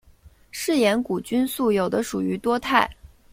[0.49, 2.89] 嗜盐古菌素有的属于多肽。